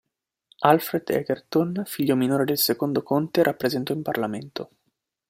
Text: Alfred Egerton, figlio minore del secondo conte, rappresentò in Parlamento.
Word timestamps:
Alfred 0.63 1.11
Egerton, 1.11 1.83
figlio 1.85 2.15
minore 2.15 2.43
del 2.45 2.57
secondo 2.57 3.03
conte, 3.03 3.43
rappresentò 3.43 3.93
in 3.93 4.01
Parlamento. 4.01 4.69